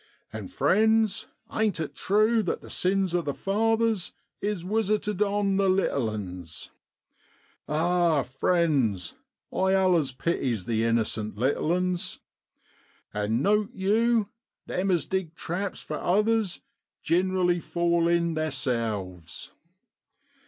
[0.33, 5.69] And friends, ain't it true that the sins of the fathers is wisited on the
[5.69, 6.71] little uns?
[7.69, 8.23] Ah!
[8.23, 9.13] friends,
[9.53, 12.17] I allers pities the innercent little uns.
[13.13, 14.29] And note yew,
[14.65, 16.61] them as dig traps for others
[17.03, 19.51] gin'rally fall in theerselves.